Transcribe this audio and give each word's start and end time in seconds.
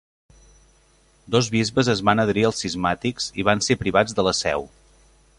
Dos 1.35 1.49
bisbes 1.55 1.91
es 1.93 2.01
van 2.09 2.23
adherir 2.23 2.45
als 2.49 2.61
cismàtics 2.65 3.27
i 3.43 3.45
van 3.51 3.61
ser 3.69 3.77
privats 3.83 4.17
de 4.21 4.25
la 4.29 4.33
seu. 4.39 4.67